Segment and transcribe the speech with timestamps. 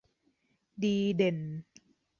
[0.83, 1.37] ดีเด่น